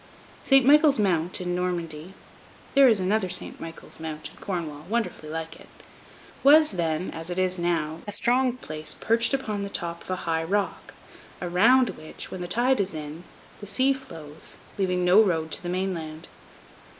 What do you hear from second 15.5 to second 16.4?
to the mainland.